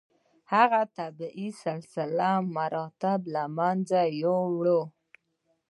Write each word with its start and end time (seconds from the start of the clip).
هغه 0.53 0.81
طبیعي 0.99 1.49
سلسله 1.63 2.29
مراتب 2.55 3.19
له 3.33 3.43
منځه 3.57 3.99
یووړه. 4.21 4.81